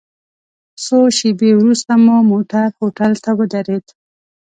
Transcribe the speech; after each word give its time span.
څو 0.83 0.97
شېبې 1.17 1.51
وروسته 1.59 1.93
مو 2.03 2.15
موټر 2.31 2.67
هوټل 2.79 3.11
ته 3.23 3.31
ودرید. 3.39 3.85